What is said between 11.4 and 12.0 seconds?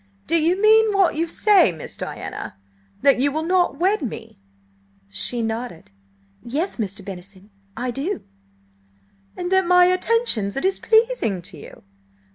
to you!